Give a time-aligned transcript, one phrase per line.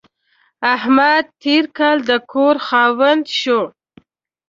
[0.75, 3.61] احمد تېر کال د کور خاوند شو.